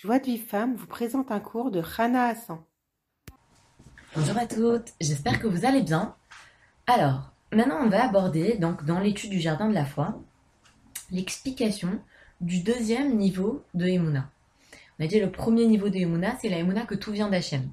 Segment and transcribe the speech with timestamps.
[0.00, 2.60] Joie de Vie Femme vous présente un cours de Rana Hassan.
[4.14, 6.14] Bonjour à toutes, j'espère que vous allez bien.
[6.86, 10.22] Alors, maintenant on va aborder, donc dans l'étude du jardin de la foi,
[11.10, 12.00] l'explication
[12.40, 14.30] du deuxième niveau de Emouna.
[15.00, 17.68] On a dit le premier niveau de Emouna, c'est la Emouna que tout vient d'Hachem.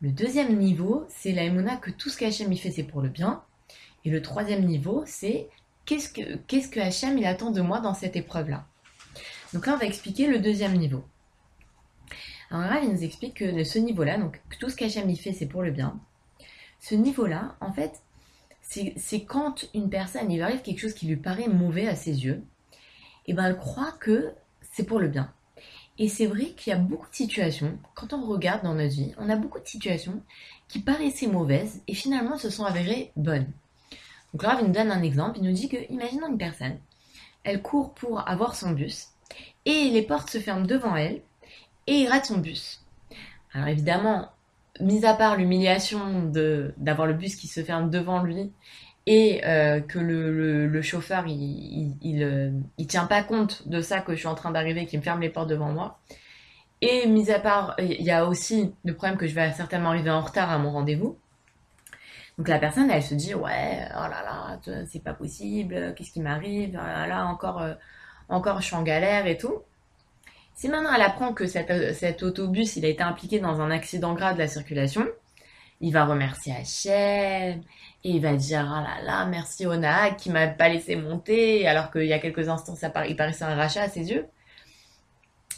[0.00, 3.08] Le deuxième niveau, c'est la Emouna que tout ce qu'Hachem y fait, c'est pour le
[3.08, 3.44] bien.
[4.04, 5.48] Et le troisième niveau, c'est
[5.84, 8.66] qu'est-ce que, qu'est-ce que Hachem il attend de moi dans cette épreuve-là.
[9.54, 11.04] Donc là, on va expliquer le deuxième niveau.
[12.50, 15.46] Alors là, il nous explique que ce niveau-là, donc tout ce qu'Hachem y fait, c'est
[15.46, 15.98] pour le bien.
[16.80, 18.02] Ce niveau-là, en fait,
[18.60, 22.24] c'est quand une personne, il lui arrive quelque chose qui lui paraît mauvais à ses
[22.24, 22.42] yeux,
[23.26, 24.32] et ben elle croit que
[24.72, 25.32] c'est pour le bien.
[25.98, 29.14] Et c'est vrai qu'il y a beaucoup de situations, quand on regarde dans notre vie,
[29.18, 30.20] on a beaucoup de situations
[30.68, 33.50] qui paraissaient mauvaises et finalement se sont avérées bonnes.
[34.32, 36.78] Donc là, il nous donne un exemple, il nous dit que, imaginons une personne,
[37.44, 39.08] elle court pour avoir son bus,
[39.64, 41.22] et les portes se ferment devant elle,
[41.86, 42.84] et il rate son bus.
[43.52, 44.30] Alors évidemment,
[44.80, 48.52] mis à part l'humiliation de d'avoir le bus qui se ferme devant lui
[49.06, 54.00] et euh, que le, le, chauffeur il, il, euh, il, tient pas compte de ça
[54.00, 56.00] que je suis en train d'arriver qu'il me ferme les portes devant moi.
[56.80, 60.10] Et mis à part il y a aussi le problème que je vais certainement arriver
[60.10, 61.16] en retard à mon rendez-vous.
[62.36, 66.20] Donc la personne elle se dit ouais oh là là c'est pas possible qu'est-ce qui
[66.20, 67.74] m'arrive oh là là encore euh,
[68.28, 69.62] encore je suis en galère et tout
[70.56, 74.34] si maintenant elle apprend que cet, autobus il a été impliqué dans un accident grave
[74.34, 75.06] de la circulation,
[75.80, 77.60] il va remercier Hachem
[78.04, 81.92] et il va dire ah là là merci Ona qui m'a pas laissé monter alors
[81.92, 82.74] qu'il y a quelques instants
[83.06, 84.26] il paraissait un rachat à ses yeux.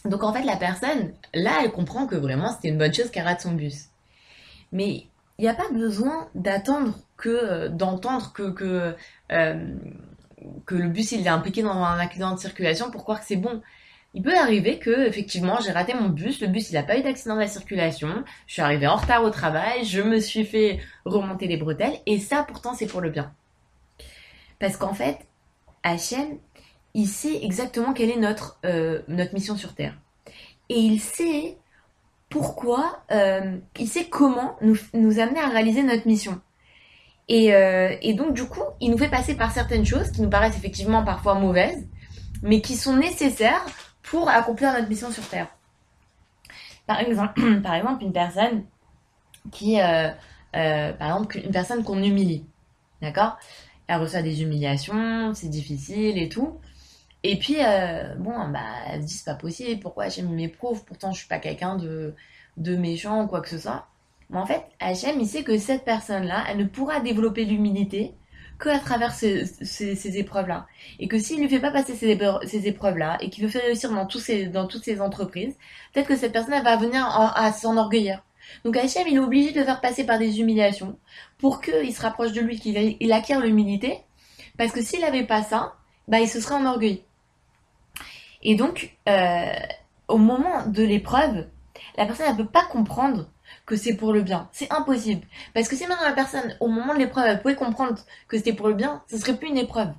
[0.05, 3.25] Donc en fait la personne là elle comprend que vraiment c'était une bonne chose qu'elle
[3.25, 3.91] rate son bus.
[4.73, 5.07] Mais
[5.39, 8.97] il n'y a pas besoin d'attendre que d'entendre que que,
[9.31, 9.77] euh,
[10.67, 13.37] que le bus il est impliqué dans un accident de circulation pour croire que c'est
[13.37, 13.63] bon
[14.15, 17.03] il peut arriver que effectivement j'ai raté mon bus, le bus il n'a pas eu
[17.03, 20.81] d'accident de la circulation, je suis arrivée en retard au travail, je me suis fait
[21.05, 23.33] remonter les bretelles et ça pourtant c'est pour le bien.
[24.59, 25.19] Parce qu'en fait,
[25.83, 26.39] Hachem,
[26.95, 29.97] il sait exactement quelle est notre, euh, notre mission sur Terre.
[30.69, 31.57] Et il sait
[32.29, 36.41] pourquoi, euh, il sait comment nous, nous amener à réaliser notre mission.
[37.29, 40.31] Et, euh, et donc du coup, il nous fait passer par certaines choses qui nous
[40.31, 41.87] paraissent effectivement parfois mauvaises,
[42.43, 43.65] mais qui sont nécessaires
[44.11, 45.49] pour accomplir notre mission sur Terre.
[46.87, 48.65] Par exemple, par exemple une personne
[49.53, 50.09] qui, euh,
[50.57, 52.47] euh, par exemple, une personne qu'on humilie,
[53.03, 53.39] d'accord?
[53.87, 56.59] Elle reçoit des humiliations, c'est difficile et tout.
[57.23, 60.85] Et puis, euh, bon, bah, elle se dit, c'est pas possible, pourquoi Hachem m'éprouve?
[60.85, 62.15] Pourtant, je suis pas quelqu'un de,
[62.57, 63.87] de méchant ou quoi que ce soit.
[64.31, 68.15] Mais en fait, Hachem, il sait que cette personne-là, elle ne pourra développer l'humilité
[68.59, 70.67] que à travers ces, épreuves-là.
[70.99, 74.09] Et que s'il ne fait pas passer ces, épreuves-là et qu'il veut faire réussir dans,
[74.09, 75.55] ces, dans toutes ces entreprises,
[75.93, 78.23] peut-être que cette personne elle va venir à, s'enorgueillir.
[78.65, 80.99] Donc Hachem, il est obligé de le faire passer par des humiliations
[81.39, 84.01] pour qu'il se rapproche de lui, qu'il il acquiert l'humilité.
[84.57, 85.75] Parce que s'il n'avait pas ça,
[86.09, 87.03] bah, il se serait enorgueilli.
[88.43, 89.53] Et donc, euh,
[90.09, 91.47] au moment de l'épreuve,
[91.97, 93.29] la personne ne peut pas comprendre
[93.69, 94.49] que c'est pour le bien.
[94.51, 95.27] C'est impossible.
[95.53, 97.97] Parce que si maintenant la personne, au moment de l'épreuve, elle pouvait comprendre
[98.27, 99.91] que c'était pour le bien, ce serait plus une épreuve.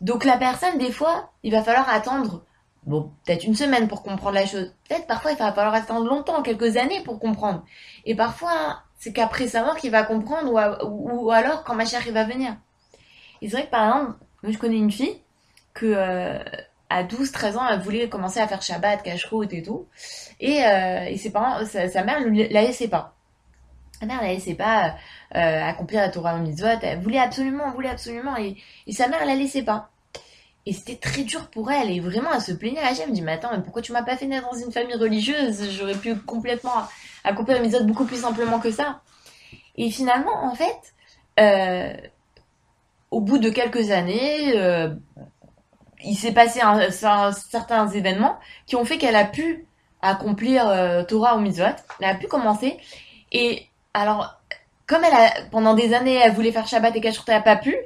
[0.00, 2.44] Donc la personne, des fois, il va falloir attendre,
[2.84, 4.74] bon, peut-être une semaine pour comprendre la chose.
[4.88, 7.64] Peut-être parfois, il va falloir attendre longtemps, quelques années pour comprendre.
[8.04, 10.52] Et parfois, c'est qu'après sa mort qu'il va comprendre,
[10.90, 12.56] ou, alors quand ma chère il va venir.
[13.42, 15.22] Et c'est vrai que par exemple, moi je connais une fille
[15.72, 16.42] que euh,
[16.88, 19.86] à 12, 13 ans, elle voulait commencer à faire Shabbat, cache-route et tout.
[20.40, 23.14] Et, euh, et ses parents, sa, mère ne la laissait pas.
[23.98, 24.94] Sa mère la laissait pas
[25.34, 26.68] euh, accomplir la Torah au mitzvot.
[26.82, 28.36] Elle voulait absolument, voulait absolument.
[28.36, 29.90] Et, et sa mère la laissait pas.
[30.66, 31.90] Et c'était très dur pour elle.
[31.90, 34.02] Et vraiment, elle se plaignait à Elle me dit, mais attends, mais pourquoi tu m'as
[34.02, 35.70] pas fait naître dans une famille religieuse?
[35.70, 36.82] J'aurais pu complètement
[37.24, 39.00] accomplir le mitzvot beaucoup plus simplement que ça.
[39.76, 40.94] Et finalement, en fait,
[41.38, 41.94] euh,
[43.10, 44.94] au bout de quelques années, euh,
[46.04, 49.66] il s'est passé un, certains événements qui ont fait qu'elle a pu
[50.02, 51.64] accomplir euh, Torah ou Mitzvot.
[52.00, 52.78] Elle a pu commencer.
[53.32, 54.36] Et alors,
[54.86, 57.56] comme elle a, pendant des années, elle voulait faire Shabbat et Kashrut, elle n'a pas
[57.56, 57.76] pu.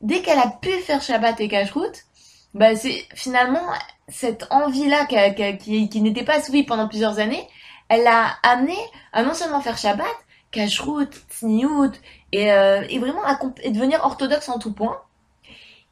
[0.00, 2.04] Dès qu'elle a pu faire Shabbat et Kashrut,
[2.52, 3.64] bah c'est finalement
[4.08, 7.48] cette envie-là qui, qui n'était pas assouvie pendant plusieurs années,
[7.88, 8.76] elle l'a amené
[9.12, 10.06] à non seulement faire Shabbat,
[10.50, 11.92] Kashrut, Tzniut,
[12.32, 13.22] et, euh, et vraiment
[13.62, 15.00] et devenir orthodoxe en tout point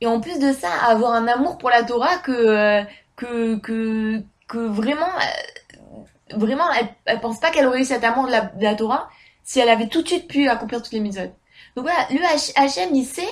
[0.02, 2.82] et en plus de ça avoir un amour pour la Torah que euh,
[3.14, 6.64] que que que vraiment euh, vraiment
[7.06, 9.08] elle, pense pas qu'elle aurait eu cet amour de la, Torah
[9.44, 11.32] si elle avait tout de suite pu accomplir toutes les mitzvot.
[11.76, 12.18] Donc voilà, lui
[12.56, 13.28] Hachem il sait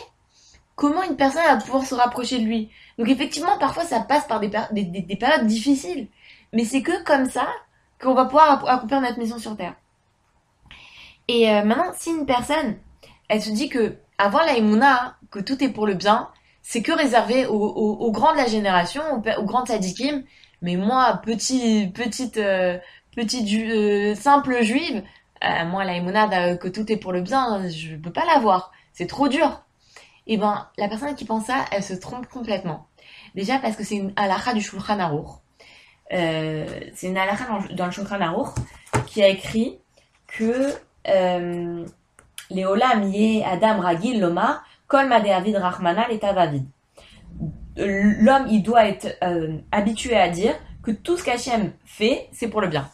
[0.76, 2.70] comment une personne va pouvoir se rapprocher de lui.
[2.98, 6.06] Donc effectivement parfois ça passe par des, des, des, périodes difficiles.
[6.52, 7.48] Mais c'est que comme ça
[8.00, 9.74] qu'on va pouvoir accomplir notre mission sur Terre.
[11.26, 12.76] Et euh, maintenant, si une personne,
[13.28, 16.30] elle se dit que avoir la imuna, que tout est pour le bien,
[16.70, 19.02] c'est que réservé aux, grands de la génération,
[19.38, 20.22] aux, grands sadikim.
[20.62, 22.78] Mais moi, petit, petite, euh,
[23.16, 25.02] petite euh, simple juive,
[25.66, 28.70] moi la imuna que tout est pour le bien, je peux pas l'avoir.
[28.92, 29.64] C'est trop dur.
[30.28, 32.86] Et eh ben, la personne qui pense ça, elle se trompe complètement.
[33.34, 35.40] Déjà parce que c'est une halakha du Shulchan Aruch.
[36.08, 38.54] c'est une halakha dans, le Shulchan Aruch
[39.08, 39.80] qui a écrit
[40.28, 40.72] que
[41.08, 41.84] euh,
[42.48, 46.66] Léolam yé Adam Ragil Lomar, Kol David Rahmana Vavid.
[47.76, 52.60] L'homme, il doit être euh, habitué à dire que tout ce qu'Hachem fait, c'est pour
[52.60, 52.90] le bien.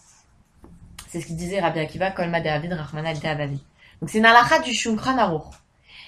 [1.09, 3.61] C'est ce qu'il disait Rabbi Akiva, Kol David Rahmana Vavid.
[4.01, 5.55] Donc c'est une halakha du Shulchan Aruch.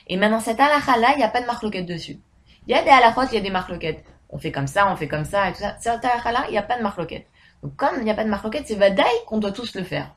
[0.08, 2.18] Et maintenant, cette halakha-là, il n'y a pas de marloquette dessus.
[2.66, 4.04] Il y a des halakhot, il y a des marloquettes.
[4.28, 5.76] On fait comme ça, on fait comme ça, et tout ça.
[5.80, 7.26] Cette halakha-là, il n'y a pas de marloquette.
[7.62, 10.14] Donc comme il n'y a pas de marloquette, c'est vadaï qu'on doit tous le faire.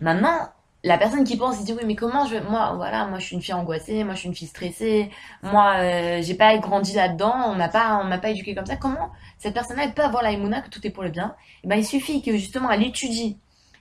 [0.00, 0.48] Maintenant,
[0.84, 3.36] la personne qui pense, il dit oui, mais comment je moi, voilà, moi je suis
[3.36, 5.10] une fille angoissée, moi je suis une fille stressée,
[5.42, 8.76] moi euh, j'ai pas grandi là-dedans, on m'a pas, on m'a pas éduqué comme ça.
[8.76, 11.34] Comment cette personne-là elle peut avoir la que tout est pour le bien?
[11.38, 13.38] Et eh ben il suffit que justement elle étudie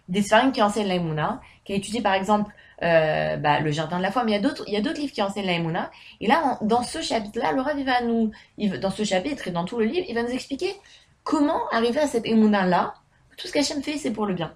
[0.09, 2.51] des sphérines qui enseignent la qu'elle étudie par exemple
[2.83, 4.81] euh, bah, le jardin de la foi, mais il y a d'autres, il y a
[4.81, 5.89] d'autres livres qui enseignent la
[6.21, 8.31] Et là, dans ce chapitre-là, le il va nous,
[8.79, 10.75] dans ce chapitre et dans tout le livre, il va nous expliquer
[11.23, 12.94] comment arriver à cette émouna-là.
[13.38, 14.53] Tout ce qu'Hachem fait, c'est pour le bien.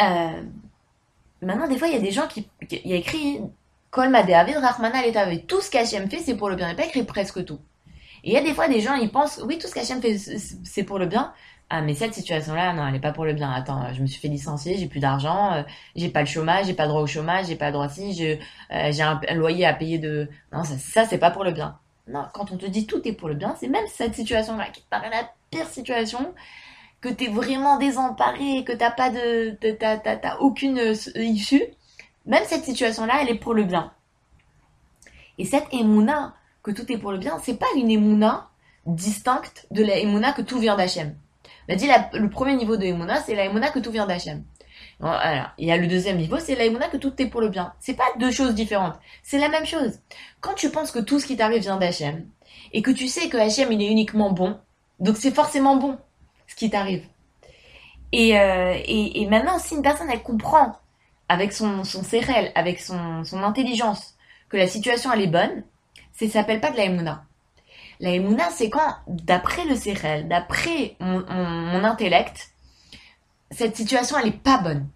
[0.00, 0.42] Euh,
[1.42, 2.48] maintenant, des fois, il y a des gens qui.
[2.70, 3.40] Il y a écrit
[3.90, 5.00] Kolma de Avid Rahmana
[5.46, 6.70] Tout ce qu'Hachem fait, c'est pour le bien.
[6.70, 7.60] Il pas écrit presque tout.
[8.24, 10.16] Et il y a des fois des gens, ils pensent, oui, tout ce qu'Hachem fait,
[10.16, 11.32] c'est pour le bien.
[11.74, 13.50] Ah, mais cette situation-là, non, elle n'est pas pour le bien.
[13.50, 15.62] Attends, je me suis fait licencier, j'ai plus d'argent, euh,
[15.96, 18.36] j'ai pas le chômage, j'ai pas droit au chômage, j'ai pas droit si, euh,
[18.92, 20.28] j'ai un, loyer à payer de.
[20.52, 21.78] Non, ça, ça c'est pas pour le bien.
[22.08, 24.82] Non, quand on te dit tout est pour le bien, c'est même cette situation-là qui
[24.90, 26.34] paraît la pire situation,
[27.02, 31.62] que tu es vraiment désemparé, que t'as pas de, t'as, aucune euh, issue,
[32.24, 33.92] même cette situation-là, elle est pour le bien.
[35.36, 38.48] Et cette émouna, que tout est pour le bien, c'est pas une émouna
[38.86, 41.16] distincte de la émouna que tout vient d'Hachem.
[41.68, 44.44] On a dit le premier niveau de émouna, c'est la émouna que tout vient d'Hachem.
[45.00, 47.48] Alors, il y a le deuxième niveau, c'est la émouna que tout est pour le
[47.48, 47.72] bien.
[47.80, 48.94] C'est pas deux choses différentes.
[49.24, 49.98] C'est la même chose.
[50.40, 52.24] Quand tu penses que tout ce qui t'arrive vient d'Hachem,
[52.72, 54.60] et que tu sais que Hachem, il est uniquement bon,
[55.00, 55.98] donc c'est forcément bon
[56.52, 57.04] ce qui t'arrive.
[58.12, 60.76] Et, euh, et, et, maintenant, si une personne, elle comprend
[61.28, 64.14] avec son, son CRL, avec son, son intelligence,
[64.50, 65.64] que la situation, elle est bonne,
[66.12, 67.24] ça s'appelle pas de la émouna.
[68.00, 72.50] La émouna, c'est quand, d'après le CRL, d'après mon, intellect,
[73.50, 74.88] cette situation, elle est pas bonne.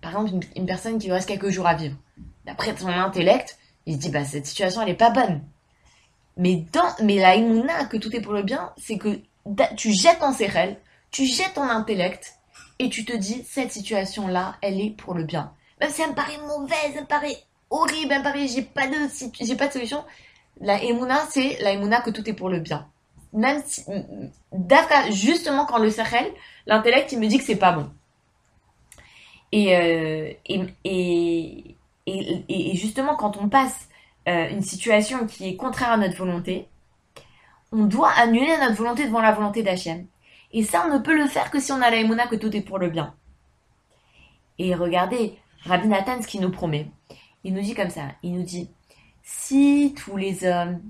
[0.00, 1.96] Par exemple, une, personne qui reste quelques jours à vivre.
[2.44, 5.42] D'après son intellect, il se dit, bah, cette situation, elle est pas bonne.
[6.36, 9.20] Mais dans, mais la émouna, que tout est pour le bien, c'est que
[9.76, 10.78] tu jettes en CRL,
[11.12, 12.38] tu jettes ton intellect
[12.78, 15.52] et tu te dis cette situation là elle est pour le bien.
[15.80, 17.36] Même si elle me paraît mauvaise elle me paraît
[17.70, 18.96] horrible elle me paraît j'ai pas de
[19.40, 20.04] j'ai pas de solution.
[20.60, 22.88] La emuna c'est la emuna que tout est pour le bien.
[23.32, 23.84] Même si
[25.10, 26.32] justement quand le cercle
[26.66, 27.90] l'intellect il me dit que c'est pas bon.
[29.54, 31.76] Et, euh, et,
[32.06, 33.86] et, justement quand on passe
[34.26, 36.68] euh, une situation qui est contraire à notre volonté
[37.70, 40.06] on doit annuler notre volonté devant la volonté d'Hachem
[40.52, 42.60] et ça, on ne peut le faire que si on a la que tout est
[42.60, 43.14] pour le bien.
[44.58, 46.90] Et regardez, Rabbi Nathan, ce qu'il nous promet.
[47.44, 48.70] Il nous dit comme ça, il nous dit,
[49.22, 50.80] si tous les hommes,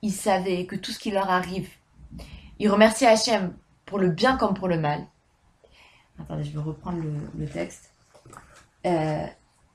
[0.00, 1.68] ils savaient que tout ce qui leur arrive,
[2.58, 3.54] ils remercient Hachem
[3.86, 5.06] pour le bien comme pour le mal.
[6.20, 7.02] Attendez, je vais reprendre
[7.38, 7.92] le, texte.
[8.86, 9.26] Euh,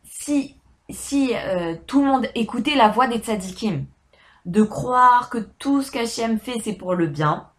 [0.03, 0.55] si
[0.89, 3.85] si euh, tout le monde écoutait la voix des tzadikim,
[4.45, 7.49] de croire que tout ce qu'Hachem fait, c'est pour le bien,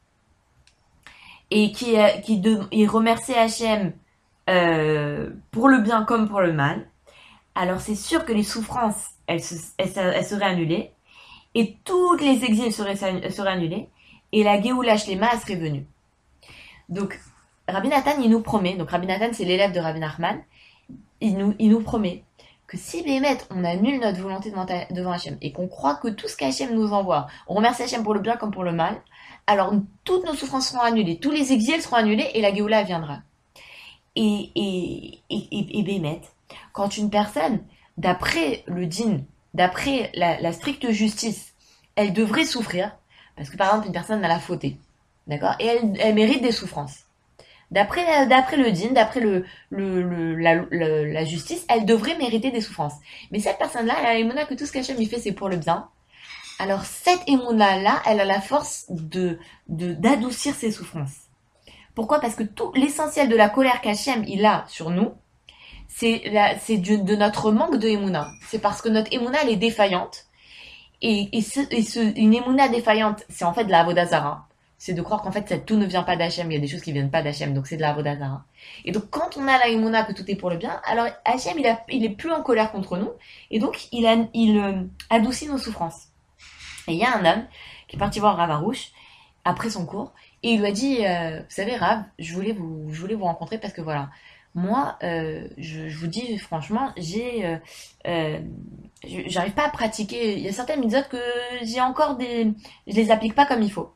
[1.50, 3.93] et qui, qui de, et remercier Hachem
[4.49, 6.88] euh, pour le bien comme pour le mal,
[7.55, 9.43] alors c'est sûr que les souffrances, elles,
[9.78, 10.93] elles, seraient annulées,
[11.55, 13.88] et toutes les exils seraient, seraient annulés,
[14.33, 15.87] et la Géoula Shlema serait venue.
[16.88, 17.19] Donc,
[17.67, 20.43] Rabbi Nathan, il nous promet, donc Rabbi Nathan, c'est l'élève de Rabbi Nachman,
[21.21, 22.25] il nous, il nous promet
[22.67, 26.28] que si Bémet, on annule notre volonté devant, devant Hachem, et qu'on croit que tout
[26.28, 29.00] ce qu'Hachem nous envoie, on remercie Hachem pour le bien comme pour le mal,
[29.49, 29.73] alors
[30.05, 33.23] toutes nos souffrances seront annulées, tous les exils seront annulés et la Géoula viendra.
[34.14, 36.21] Et, et, et, et Bémet,
[36.73, 37.61] quand une personne,
[37.97, 39.21] d'après le din,
[39.55, 41.55] d'après la, stricte justice,
[41.97, 42.95] elle devrait souffrir,
[43.37, 44.76] parce que par exemple une personne a la fauté,
[45.26, 47.05] d'accord, et elle, mérite des souffrances.
[47.71, 52.97] D'après, d'après le din, d'après le, la, justice, elle devrait mériter des souffrances.
[53.31, 55.88] Mais cette personne-là, elle a que tout ce lui fait, c'est pour le bien.
[56.59, 59.38] Alors cette émouna là, elle a la force de
[59.69, 61.29] d'adoucir ses souffrances.
[61.95, 62.21] Pourquoi?
[62.21, 65.12] Parce que tout l'essentiel de la colère qu'Hachem il a sur nous,
[65.88, 68.29] c'est de notre manque de Emouna.
[68.49, 70.27] C'est parce que notre Emouna elle est défaillante.
[71.00, 73.85] Et, et, ce, et ce, une Emouna défaillante, c'est en fait de la
[74.79, 76.83] c'est de croire qu'en fait tout ne vient pas d'Hachem, il y a des choses
[76.83, 77.97] qui viennent pas d'Hachem, donc c'est de la.
[78.85, 81.59] Et donc quand on a la Imuna que tout est pour le bien, alors Hachem
[81.59, 83.11] il, a, il est plus en colère contre nous,
[83.50, 86.08] et donc il, a, il euh, adoucit nos souffrances.
[86.88, 87.45] Et il y a un homme
[87.87, 88.92] qui est parti voir Ravarouche
[89.45, 92.88] après son cours, et il lui a dit, euh, vous savez Rav, je voulais vous,
[92.92, 94.11] je vous rencontrer parce que voilà,
[94.54, 97.59] moi, euh, je, vous dis franchement, j'ai,
[99.04, 100.37] j'arrive pas à pratiquer.
[100.37, 101.23] Il y a certaines mitzvot que
[101.62, 102.52] j'ai encore des,
[102.87, 103.92] je les applique pas comme il faut.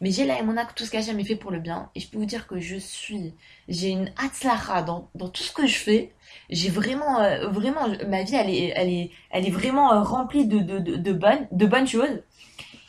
[0.00, 1.90] Mais j'ai la que tout ce qu'Hachem est fait pour le bien.
[1.94, 3.34] Et je peux vous dire que je suis,
[3.68, 6.12] j'ai une hatzlacha dans, dans tout ce que je fais.
[6.50, 10.46] J'ai vraiment, euh, vraiment, ma vie, elle est, elle est, elle est vraiment euh, remplie
[10.46, 12.22] de, de, de, de, bonnes, de bonnes choses.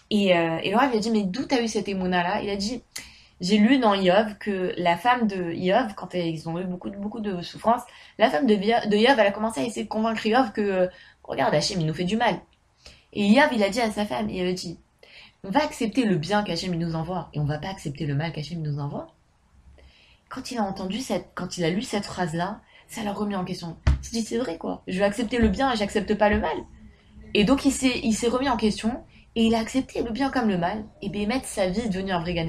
[0.10, 2.42] Et, euh, et Laura lui a dit, mais d'où t'as eu cette émouna là?
[2.42, 2.84] Il a dit,
[3.42, 7.20] j'ai lu dans Yov que la femme de Yov, quand ils ont eu beaucoup, beaucoup
[7.20, 7.82] de souffrance,
[8.18, 10.90] la femme de, de Yov, elle a commencé à essayer de convaincre Yov que,
[11.24, 12.40] regarde, Hachem, il nous fait du mal.
[13.14, 14.80] Et Yov, il a dit à sa femme, il avait dit,
[15.46, 18.32] on va accepter le bien qu'Hachem nous envoie et on va pas accepter le mal
[18.32, 19.08] qu'Hachem nous envoie.
[20.28, 23.46] Quand il a entendu cette, quand il a lu cette phrase-là, ça l'a remis en
[23.46, 23.78] question.
[23.88, 26.40] Il s'est dit, c'est vrai quoi, je vais accepter le bien et j'accepte pas le
[26.40, 26.58] mal.
[27.36, 29.04] Et donc il s'est, il s'est remis en question
[29.36, 32.12] et il a accepté le bien comme le mal et bien mettre sa vie devenue
[32.12, 32.48] un vrai Gan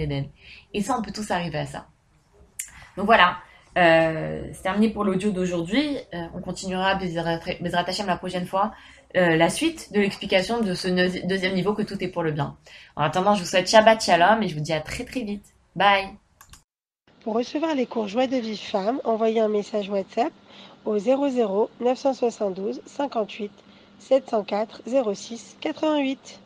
[0.72, 1.88] Et ça, on peut tous arriver à ça.
[2.96, 3.38] Donc voilà,
[3.76, 5.98] euh, c'est terminé pour l'audio d'aujourd'hui.
[6.14, 7.40] Euh, on continuera Bezrat
[7.86, 8.72] Hashem la prochaine fois.
[9.16, 10.88] Euh, la suite de l'explication de ce
[11.26, 12.56] deuxième niveau que tout est pour le bien.
[12.96, 15.54] En attendant, je vous souhaite Shabbat Shalom et je vous dis à très très vite.
[15.74, 16.08] Bye
[17.22, 20.32] Pour recevoir les cours Joie de vie femme, envoyez un message WhatsApp
[20.84, 23.50] au 00 972 58
[23.98, 24.82] 704
[25.14, 26.40] 06 88.